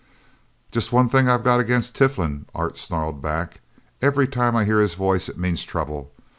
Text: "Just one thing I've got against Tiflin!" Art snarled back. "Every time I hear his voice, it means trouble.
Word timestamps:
"Just 0.71 0.91
one 0.91 1.09
thing 1.09 1.29
I've 1.29 1.43
got 1.43 1.59
against 1.59 1.93
Tiflin!" 1.95 2.47
Art 2.55 2.75
snarled 2.75 3.21
back. 3.21 3.61
"Every 4.01 4.27
time 4.27 4.55
I 4.55 4.65
hear 4.65 4.79
his 4.79 4.95
voice, 4.95 5.29
it 5.29 5.37
means 5.37 5.63
trouble. 5.63 6.11